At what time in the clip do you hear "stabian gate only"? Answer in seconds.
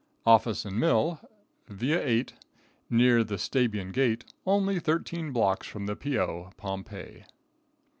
3.37-4.79